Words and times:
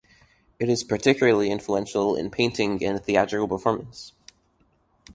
It 0.57 0.67
is 0.67 0.83
particularly 0.83 1.51
influential 1.51 2.15
in 2.15 2.31
painting 2.31 2.83
and 2.83 2.99
theatrical 3.05 3.47
performance. 3.47 4.13